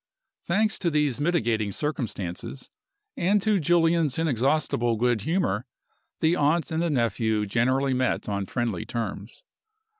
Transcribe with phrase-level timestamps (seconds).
[0.43, 2.71] Thanks to these mitigating circumstances,
[3.15, 5.67] and to Julian's inexhaustible good humor,
[6.21, 9.43] the aunt and the nephew generally met on friendly terms.